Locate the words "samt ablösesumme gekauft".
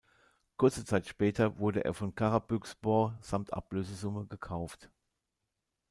3.21-4.89